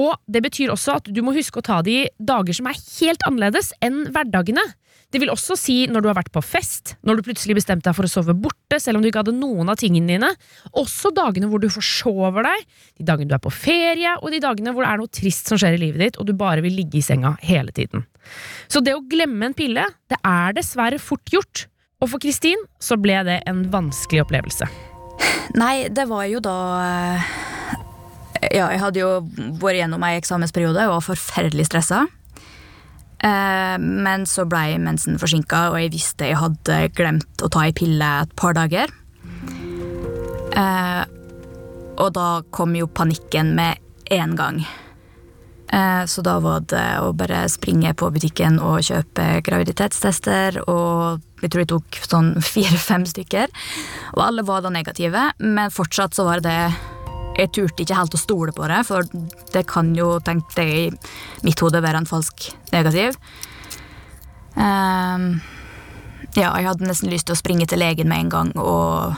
Og 0.00 0.12
det 0.30 0.44
betyr 0.46 0.72
også 0.74 0.98
at 1.00 1.10
du 1.10 1.22
må 1.24 1.34
huske 1.36 1.60
å 1.60 1.66
ta 1.66 1.80
de 1.86 2.04
dager 2.18 2.56
som 2.56 2.68
er 2.70 2.78
helt 2.78 3.26
annerledes 3.28 3.72
enn 3.84 4.06
hverdagene. 4.10 4.64
Det 5.10 5.18
vil 5.18 5.32
også 5.32 5.56
si 5.58 5.76
når 5.90 6.04
du 6.04 6.08
har 6.10 6.18
vært 6.20 6.30
på 6.34 6.42
fest, 6.44 6.94
når 7.02 7.18
du 7.18 7.26
plutselig 7.26 7.56
bestemte 7.58 7.88
deg 7.88 7.96
for 7.96 8.06
å 8.06 8.10
sove 8.10 8.34
borte, 8.38 8.78
selv 8.78 8.98
om 8.98 9.02
du 9.02 9.08
ikke 9.08 9.24
hadde 9.24 9.34
noen 9.34 9.72
av 9.72 9.80
tingene 9.80 10.12
dine. 10.12 10.28
Også 10.78 11.10
dagene 11.14 11.48
hvor 11.50 11.62
du 11.62 11.66
forsover 11.72 12.46
deg, 12.46 12.62
de 13.00 13.08
dagene 13.08 13.32
du 13.32 13.34
er 13.34 13.42
på 13.42 13.50
ferie, 13.54 14.14
og 14.20 14.30
de 14.30 14.42
dagene 14.42 14.74
hvor 14.74 14.86
det 14.86 14.92
er 14.92 15.02
noe 15.02 15.10
trist 15.20 15.50
som 15.50 15.58
skjer 15.58 15.74
i 15.74 15.82
livet 15.82 16.04
ditt, 16.04 16.20
og 16.20 16.30
du 16.30 16.34
bare 16.38 16.62
vil 16.62 16.78
ligge 16.78 17.00
i 17.00 17.04
senga 17.04 17.34
hele 17.42 17.74
tiden. 17.74 18.06
Så 18.70 18.84
det 18.86 18.94
å 18.94 19.02
glemme 19.10 19.50
en 19.50 19.58
pille, 19.58 19.88
det 20.10 20.20
er 20.22 20.54
dessverre 20.54 21.02
fort 21.02 21.34
gjort. 21.34 21.66
Og 22.00 22.14
for 22.14 22.22
Kristin 22.22 22.62
så 22.80 22.96
ble 23.00 23.18
det 23.26 23.42
en 23.50 23.66
vanskelig 23.72 24.22
opplevelse. 24.22 24.70
Nei, 25.58 25.90
det 25.90 26.06
var 26.08 26.28
jo 26.30 26.38
da 26.44 26.58
eh, 26.84 27.32
Ja, 28.48 28.70
jeg 28.72 28.80
hadde 28.80 29.02
jo 29.02 29.10
vært 29.60 29.82
gjennom 29.82 30.04
ei 30.06 30.16
eksamensperiode 30.16 30.86
og 30.88 30.96
var 30.96 31.06
forferdelig 31.10 31.68
stressa. 31.68 32.06
Eh, 33.20 33.76
men 33.78 34.24
så 34.28 34.46
ble 34.48 34.78
mensen 34.80 35.20
forsinka, 35.20 35.68
og 35.72 35.80
jeg 35.82 35.92
visste 35.92 36.30
jeg 36.30 36.40
hadde 36.40 36.82
glemt 36.96 37.44
å 37.44 37.50
ta 37.52 37.66
ei 37.66 37.74
pille 37.76 38.10
et 38.24 38.36
par 38.40 38.56
dager. 38.56 38.92
Eh, 40.56 41.02
og 42.00 42.14
da 42.16 42.28
kom 42.54 42.76
jo 42.78 42.88
panikken 42.88 43.52
med 43.58 43.76
en 44.10 44.36
gang. 44.38 44.62
Eh, 45.70 46.04
så 46.10 46.24
da 46.26 46.38
var 46.42 46.64
det 46.72 46.86
å 47.04 47.12
bare 47.14 47.44
springe 47.52 47.92
på 47.94 48.08
butikken 48.10 48.56
og 48.58 48.80
kjøpe 48.88 49.26
graviditetstester, 49.46 50.62
og 50.64 51.20
jeg 51.44 51.52
tror 51.52 51.62
jeg 51.62 51.70
tok 51.74 52.00
sånn 52.08 52.32
fire-fem 52.54 53.04
stykker. 53.06 53.52
Og 54.16 54.24
alle 54.24 54.46
var 54.48 54.64
da 54.64 54.72
negative, 54.72 55.28
men 55.38 55.76
fortsatt 55.76 56.16
så 56.16 56.26
var 56.26 56.42
det 56.46 56.58
jeg 57.40 57.52
turte 57.56 57.84
ikke 57.84 57.96
helt 57.96 58.16
å 58.16 58.20
stole 58.20 58.54
på 58.56 58.66
det, 58.70 58.80
for 58.88 59.06
det 59.54 59.64
kan 59.70 59.94
jo, 59.96 60.18
tenkte 60.24 60.64
jeg 60.66 60.90
i 60.90 61.46
mitt 61.46 61.60
hode, 61.64 61.82
være 61.82 62.02
en 62.02 62.08
falsk 62.08 62.50
negativ. 62.74 63.16
Um, 64.56 65.40
ja, 66.36 66.52
jeg 66.58 66.68
hadde 66.68 66.86
nesten 66.86 67.10
lyst 67.10 67.28
til 67.28 67.36
å 67.36 67.40
springe 67.40 67.66
til 67.70 67.80
legen 67.80 68.10
med 68.10 68.26
en 68.26 68.32
gang 68.32 68.50
og 68.58 69.16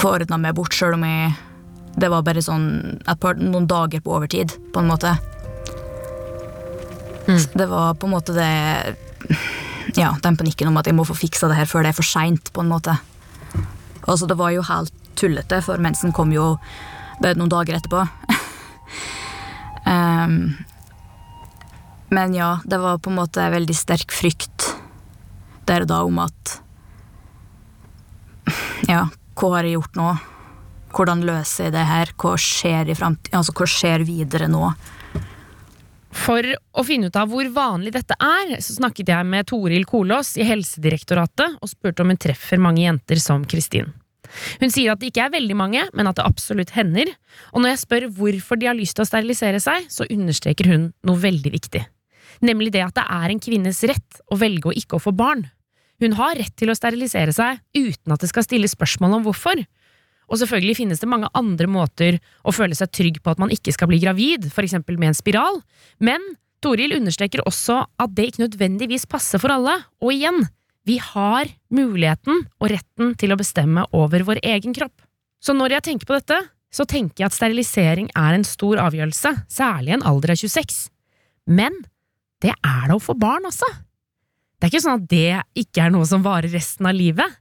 få 0.00 0.14
ordna 0.16 0.38
meg 0.40 0.56
bort, 0.56 0.74
sjøl 0.74 0.96
om 0.96 1.04
jeg 1.04 1.32
Det 1.92 2.08
var 2.08 2.22
bare 2.24 2.40
sånn 2.40 3.02
par, 3.20 3.36
noen 3.36 3.66
dager 3.68 4.00
på 4.00 4.14
overtid, 4.16 4.54
på 4.72 4.80
en 4.80 4.88
måte. 4.88 5.10
Mm. 7.28 7.42
Det 7.52 7.66
var 7.68 7.94
på 8.00 8.08
en 8.08 8.14
måte 8.14 8.32
det 8.32 8.96
Ja, 10.00 10.14
den 10.24 10.38
panikken 10.40 10.70
om 10.70 10.78
at 10.80 10.88
jeg 10.88 10.96
må 10.96 11.04
få 11.04 11.14
fiksa 11.14 11.50
det 11.50 11.58
her 11.58 11.68
før 11.68 11.84
det 11.84 11.92
er 11.92 11.98
for 11.98 12.08
seint, 12.08 12.48
på 12.52 12.64
en 12.64 12.70
måte. 12.72 12.96
Altså, 14.08 14.26
det 14.26 14.38
var 14.40 14.54
jo 14.54 14.64
helt 14.64 14.92
tullete, 15.20 15.60
for 15.62 15.76
mensen 15.82 16.14
kom 16.16 16.32
jo 16.32 16.56
bare 17.20 17.38
noen 17.38 17.52
dager 17.52 17.78
etterpå. 17.78 18.04
um, 19.86 20.36
men 22.16 22.34
ja, 22.36 22.54
det 22.64 22.80
var 22.80 23.00
på 23.02 23.12
en 23.12 23.20
måte 23.20 23.50
veldig 23.52 23.76
sterk 23.76 24.12
frykt 24.14 24.72
der 25.68 25.84
og 25.84 25.92
da 25.92 26.02
om 26.04 26.18
at 26.24 26.58
Ja, 28.90 29.06
hva 29.38 29.54
har 29.56 29.68
jeg 29.68 29.78
gjort 29.78 29.98
nå? 29.98 30.10
Hvordan 30.92 31.22
løser 31.24 31.68
jeg 31.68 31.74
det 31.76 31.84
her? 31.88 32.10
Hva 32.20 32.34
skjer, 32.40 32.90
i 32.92 32.96
altså, 32.98 33.54
hva 33.56 33.68
skjer 33.70 34.04
videre 34.04 34.48
nå? 34.50 34.66
For 36.12 36.44
å 36.44 36.84
finne 36.84 37.08
ut 37.08 37.16
av 37.16 37.30
hvor 37.32 37.48
vanlig 37.54 37.94
dette 37.94 38.16
er, 38.20 38.58
så 38.60 38.76
snakket 38.76 39.08
jeg 39.14 39.28
med 39.28 39.48
Toril 39.48 39.86
Kolås 39.88 40.34
i 40.36 40.44
Helsedirektoratet 40.44 41.56
og 41.56 41.70
spurte 41.70 42.04
om 42.04 42.12
hun 42.12 42.20
treffer 42.20 42.60
mange 42.60 42.84
jenter 42.84 43.22
som 43.22 43.46
Kristin. 43.48 43.88
Hun 44.60 44.72
sier 44.72 44.92
at 44.92 45.00
det 45.02 45.12
ikke 45.12 45.26
er 45.26 45.34
veldig 45.34 45.56
mange, 45.58 45.86
men 45.96 46.08
at 46.08 46.18
det 46.18 46.26
absolutt 46.26 46.74
hender. 46.76 47.10
Og 47.52 47.62
når 47.62 47.74
jeg 47.74 47.82
spør 47.84 48.08
hvorfor 48.16 48.60
de 48.60 48.70
har 48.70 48.78
lyst 48.78 48.96
til 48.98 49.04
å 49.04 49.08
sterilisere 49.08 49.60
seg, 49.62 49.88
så 49.92 50.08
understreker 50.08 50.70
hun 50.70 50.90
noe 51.06 51.22
veldig 51.22 51.52
viktig. 51.54 51.84
Nemlig 52.42 52.72
det 52.74 52.84
at 52.86 52.96
det 52.96 53.04
er 53.04 53.32
en 53.32 53.42
kvinnes 53.42 53.82
rett 53.88 54.22
å 54.32 54.38
velge 54.40 54.70
å 54.70 54.76
ikke 54.76 54.98
å 54.98 55.04
få 55.04 55.12
barn. 55.16 55.46
Hun 56.02 56.16
har 56.18 56.34
rett 56.40 56.54
til 56.58 56.72
å 56.72 56.76
sterilisere 56.76 57.34
seg 57.34 57.60
uten 57.76 58.14
at 58.14 58.22
det 58.22 58.30
skal 58.32 58.46
stilles 58.46 58.74
spørsmål 58.74 59.20
om 59.20 59.26
hvorfor. 59.28 59.62
Og 60.32 60.40
selvfølgelig 60.40 60.78
finnes 60.80 61.02
det 61.02 61.10
mange 61.10 61.28
andre 61.36 61.68
måter 61.70 62.18
å 62.42 62.54
føle 62.54 62.76
seg 62.78 62.90
trygg 62.94 63.20
på 63.22 63.34
at 63.34 63.42
man 63.42 63.52
ikke 63.52 63.74
skal 63.74 63.90
bli 63.90 64.00
gravid, 64.02 64.48
eksempel 64.48 64.96
med 64.98 65.12
en 65.12 65.18
spiral, 65.18 65.60
men 66.00 66.22
Toril 66.62 66.94
understreker 66.94 67.42
også 67.42 67.80
at 68.00 68.12
det 68.14 68.28
ikke 68.30 68.44
nødvendigvis 68.44 69.08
passer 69.10 69.42
for 69.42 69.50
alle, 69.50 69.80
og 69.98 70.12
igjen, 70.14 70.44
vi 70.88 70.98
har 70.98 71.50
muligheten 71.70 72.42
og 72.58 72.72
retten 72.72 73.14
til 73.18 73.32
å 73.32 73.38
bestemme 73.38 73.84
over 73.94 74.24
vår 74.26 74.42
egen 74.42 74.74
kropp. 74.74 75.04
Så 75.42 75.54
når 75.54 75.76
jeg 75.76 75.86
tenker 75.88 76.08
på 76.08 76.18
dette, 76.18 76.38
så 76.72 76.86
tenker 76.88 77.22
jeg 77.22 77.28
at 77.28 77.36
sterilisering 77.36 78.08
er 78.16 78.34
en 78.34 78.46
stor 78.46 78.80
avgjørelse, 78.80 79.34
særlig 79.52 79.92
i 79.92 79.96
en 79.98 80.06
alder 80.08 80.34
av 80.34 80.40
26. 80.40 80.86
Men 81.52 81.76
det 82.42 82.54
er 82.54 82.88
det 82.88 82.96
å 82.96 83.02
få 83.02 83.14
barn, 83.18 83.46
også. 83.46 83.68
Det 84.58 84.66
er 84.66 84.72
ikke 84.72 84.84
sånn 84.84 85.02
at 85.02 85.10
det 85.10 85.42
ikke 85.58 85.84
er 85.84 85.94
noe 85.94 86.08
som 86.08 86.24
varer 86.24 86.50
resten 86.54 86.88
av 86.88 86.96
livet. 86.96 87.38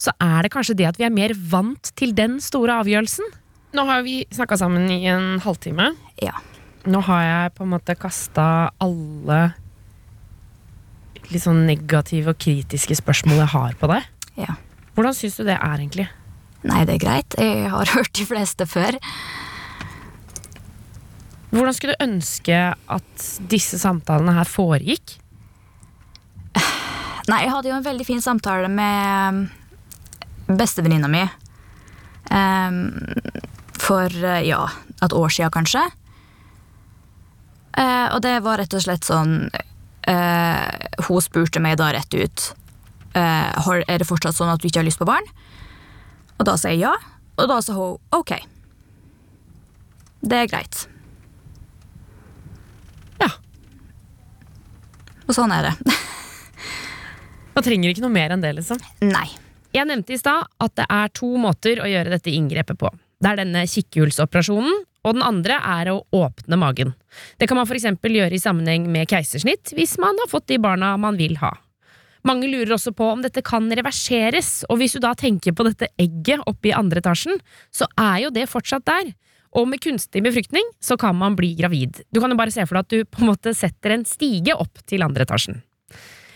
Så 0.00 0.14
er 0.22 0.44
det 0.44 0.52
kanskje 0.54 0.76
det 0.78 0.88
at 0.88 1.00
vi 1.00 1.06
er 1.08 1.12
mer 1.12 1.34
vant 1.34 1.92
til 1.98 2.14
den 2.16 2.38
store 2.40 2.78
avgjørelsen. 2.80 3.26
Nå 3.76 3.84
har 3.88 4.04
vi 4.06 4.22
snakka 4.32 4.56
sammen 4.60 4.88
i 4.92 5.02
en 5.10 5.40
halvtime. 5.44 5.92
Ja. 6.22 6.38
Nå 6.88 7.02
har 7.04 7.24
jeg 7.26 7.52
på 7.58 7.66
en 7.66 7.74
måte 7.74 7.96
kasta 7.98 8.46
alle 8.80 9.40
litt 11.34 11.44
sånn 11.44 11.64
negative 11.68 12.34
og 12.34 12.40
kritiske 12.40 12.96
spørsmål 12.98 13.44
jeg 13.44 13.52
har 13.54 13.76
på 13.80 13.90
deg. 13.90 14.08
Ja. 14.40 14.56
Hvordan 14.96 15.16
syns 15.16 15.38
du 15.38 15.44
det 15.46 15.56
er, 15.56 15.76
egentlig? 15.78 16.08
Nei, 16.66 16.82
det 16.88 16.98
er 16.98 17.04
greit. 17.04 17.36
Jeg 17.40 17.70
har 17.72 17.92
hørt 17.96 18.12
de 18.16 18.26
fleste 18.28 18.66
før. 18.68 18.98
Hvordan 21.50 21.74
skulle 21.74 21.96
du 21.96 22.04
ønske 22.04 22.58
at 22.74 23.28
disse 23.50 23.80
samtalene 23.80 24.36
her 24.36 24.50
foregikk? 24.50 25.16
Nei, 27.30 27.40
jeg 27.44 27.54
hadde 27.54 27.72
jo 27.72 27.78
en 27.78 27.86
veldig 27.86 28.06
fin 28.06 28.22
samtale 28.22 28.70
med 28.70 29.48
bestevenninna 30.50 31.10
mi. 31.10 31.24
Um, 32.30 32.84
for 33.80 34.14
ja, 34.46 34.60
et 35.02 35.16
år 35.16 35.32
sia, 35.34 35.50
kanskje. 35.50 35.82
Uh, 37.74 38.14
og 38.14 38.20
det 38.22 38.36
var 38.44 38.60
rett 38.60 38.74
og 38.74 38.82
slett 38.84 39.06
sånn 39.06 39.48
Uh, 40.08 40.66
hun 41.06 41.20
spurte 41.22 41.60
meg 41.62 41.76
da 41.78 41.90
rett 41.92 42.14
ut 42.16 42.46
eh, 43.14 43.70
er 43.88 43.98
det 43.98 44.08
fortsatt 44.08 44.36
sånn 44.36 44.52
at 44.52 44.62
du 44.62 44.68
ikke 44.68 44.82
har 44.82 44.88
lyst 44.88 45.00
på 45.00 45.08
barn. 45.08 45.26
Og 46.38 46.46
da 46.48 46.56
sa 46.56 46.72
jeg 46.72 46.84
ja, 46.84 46.94
og 47.36 47.50
da 47.50 47.58
sa 47.64 47.76
hun 47.76 47.98
ok. 48.16 48.34
Det 50.20 50.36
er 50.36 50.50
greit. 50.50 50.84
Ja. 53.20 53.30
Og 55.26 55.36
sånn 55.36 55.52
er 55.56 55.70
det. 55.70 55.94
Man 57.54 57.66
trenger 57.66 57.92
ikke 57.92 58.04
noe 58.04 58.14
mer 58.14 58.34
enn 58.34 58.44
det, 58.44 58.54
liksom. 58.58 58.80
Nei. 59.04 59.28
Jeg 59.74 59.86
nevnte 59.86 60.16
i 60.16 60.18
stad 60.18 60.48
at 60.60 60.74
det 60.78 60.86
er 60.90 61.12
to 61.14 61.28
måter 61.38 61.80
å 61.82 61.88
gjøre 61.88 62.12
dette 62.12 62.32
inngrepet 62.34 62.78
på. 62.80 62.90
Det 63.20 63.30
er 63.30 63.42
denne 63.42 63.62
kikkhullsoperasjonen, 63.68 64.84
og 65.06 65.16
den 65.16 65.24
andre 65.24 65.56
er 65.56 65.90
å 65.92 66.02
åpne 66.12 66.58
magen. 66.60 66.92
Det 67.40 67.48
kan 67.48 67.58
man 67.58 67.68
eksempel 67.70 68.18
gjøre 68.18 68.36
i 68.36 68.42
sammenheng 68.42 68.86
med 68.92 69.08
keisersnitt 69.10 69.72
hvis 69.76 69.96
man 70.02 70.18
har 70.20 70.30
fått 70.30 70.50
de 70.50 70.60
barna 70.60 70.96
man 71.00 71.18
vil 71.20 71.38
ha. 71.40 71.54
Mange 72.26 72.50
lurer 72.52 72.74
også 72.76 72.92
på 72.92 73.06
om 73.14 73.22
dette 73.24 73.40
kan 73.40 73.70
reverseres, 73.72 74.66
og 74.68 74.76
hvis 74.80 74.92
du 74.92 75.00
da 75.00 75.14
tenker 75.16 75.54
på 75.56 75.64
dette 75.64 75.88
egget 76.00 76.42
oppe 76.44 76.68
i 76.68 76.76
andre 76.76 77.00
etasjen, 77.00 77.38
så 77.72 77.88
er 77.96 78.26
jo 78.26 78.32
det 78.34 78.44
fortsatt 78.50 78.84
der. 78.84 79.14
Og 79.56 79.64
med 79.66 79.80
kunstig 79.82 80.20
befruktning 80.22 80.66
så 80.84 80.98
kan 81.00 81.16
man 81.16 81.34
bli 81.38 81.54
gravid. 81.58 82.02
Du 82.12 82.20
kan 82.20 82.30
jo 82.30 82.38
bare 82.38 82.52
se 82.54 82.66
for 82.68 82.76
deg 82.76 82.84
at 82.84 82.92
du 82.92 83.08
på 83.08 83.24
en 83.24 83.30
måte 83.32 83.54
setter 83.56 83.96
en 83.96 84.04
stige 84.06 84.54
opp 84.54 84.84
til 84.86 85.02
andre 85.06 85.24
etasjen. 85.24 85.62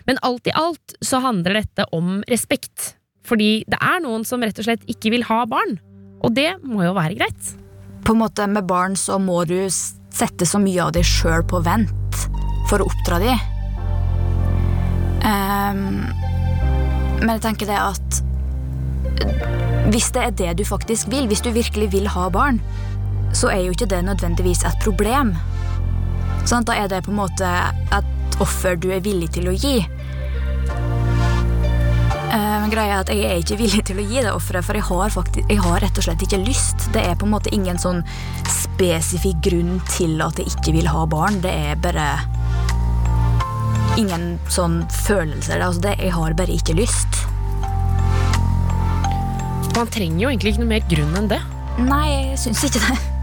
Men 0.09 0.19
alt 0.25 0.49
i 0.49 0.57
alt 0.57 0.97
så 1.05 1.21
handler 1.25 1.61
dette 1.61 1.87
om 1.95 2.23
respekt. 2.33 2.95
Fordi 3.25 3.63
det 3.69 3.79
er 3.81 4.03
noen 4.05 4.25
som 4.29 4.43
rett 4.45 4.59
og 4.61 4.67
slett 4.67 4.89
ikke 4.91 5.13
vil 5.15 5.29
ha 5.29 5.45
barn. 5.49 5.77
Og 6.25 6.33
det 6.37 6.57
må 6.65 6.83
jo 6.89 6.97
være 6.97 7.21
greit 7.21 7.53
på 8.05 8.13
en 8.13 8.21
måte 8.21 8.47
Med 8.47 8.67
barn 8.69 8.97
så 8.97 9.19
må 9.19 9.45
du 9.49 9.59
sette 9.71 10.47
så 10.47 10.61
mye 10.63 10.85
av 10.85 10.93
deg 10.95 11.07
sjøl 11.07 11.43
på 11.49 11.61
vent 11.65 12.19
for 12.69 12.81
å 12.81 12.87
oppdra 12.87 13.19
dem. 13.23 13.41
Um, 15.25 16.05
men 17.19 17.33
jeg 17.35 17.43
tenker 17.45 17.69
det 17.69 17.81
at 17.81 18.21
hvis 19.91 20.11
det 20.15 20.23
er 20.23 20.37
det 20.39 20.53
du 20.61 20.65
faktisk 20.69 21.11
vil, 21.13 21.27
hvis 21.29 21.43
du 21.45 21.51
virkelig 21.55 21.91
vil 21.93 22.07
ha 22.15 22.29
barn, 22.33 22.61
så 23.35 23.51
er 23.51 23.65
jo 23.65 23.75
ikke 23.75 23.91
det 23.91 24.05
nødvendigvis 24.07 24.65
et 24.69 24.79
problem. 24.85 25.35
Sånn, 26.49 26.65
da 26.69 26.77
er 26.79 26.89
det 26.93 27.05
på 27.07 27.13
en 27.13 27.21
måte 27.25 27.51
et 27.95 28.39
offer 28.43 28.79
du 28.81 28.91
er 28.95 29.03
villig 29.05 29.33
til 29.37 29.51
å 29.51 29.57
gi. 29.57 29.81
Men 32.65 32.71
greia 32.73 32.95
er 32.95 33.03
at 33.03 33.11
jeg 33.13 33.25
er 33.29 33.43
ikke 33.43 33.59
villig 33.61 33.83
til 33.85 33.99
å 34.01 34.05
gi 34.09 34.23
det 34.25 34.31
offeret, 34.33 34.65
for 34.65 34.79
jeg 34.79 34.87
har, 34.87 35.11
faktisk, 35.13 35.51
jeg 35.53 35.61
har, 35.61 35.83
rett 35.85 35.99
og 36.01 36.07
slett 36.07 36.23
ikke 36.25 36.39
lyst. 36.47 36.87
Det 36.95 37.03
er 37.05 37.19
på 37.21 37.27
en 37.29 37.35
måte 37.35 37.53
ingen 37.53 37.77
sånn 37.77 38.01
spesifikk 38.49 39.43
grunn 39.45 39.75
til 39.93 40.17
at 40.25 40.41
jeg 40.41 40.49
ikke 40.55 40.73
vil 40.79 40.89
ha 40.89 41.05
barn. 41.05 41.43
Det 41.45 41.53
er 41.53 41.77
bare 41.85 42.09
ingen 44.01 44.39
sånn 44.49 44.81
følelser. 45.05 45.61
Altså 45.61 45.91
det, 45.91 45.97
jeg 46.09 46.17
har 46.17 46.41
bare 46.41 46.57
ikke 46.57 46.81
lyst. 46.81 47.21
Man 49.77 49.93
trenger 49.93 50.25
jo 50.25 50.33
egentlig 50.33 50.55
ikke 50.55 50.65
noe 50.65 50.73
mer 50.73 50.89
grunn 50.89 51.19
enn 51.21 51.35
det. 51.37 51.45
Nei, 51.85 52.07
jeg 52.31 52.47
syns 52.47 52.65
ikke 52.71 52.81
det. 52.89 53.14